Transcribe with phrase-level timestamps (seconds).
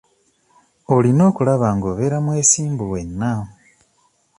[0.95, 3.33] Olina okulaba nga obeera mwesimbu wenna.